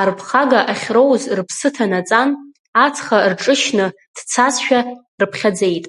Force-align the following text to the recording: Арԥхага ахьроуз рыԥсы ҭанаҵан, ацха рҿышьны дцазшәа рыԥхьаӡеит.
Арԥхага 0.00 0.60
ахьроуз 0.72 1.22
рыԥсы 1.36 1.68
ҭанаҵан, 1.74 2.30
ацха 2.84 3.16
рҿышьны 3.30 3.86
дцазшәа 4.16 4.80
рыԥхьаӡеит. 5.20 5.84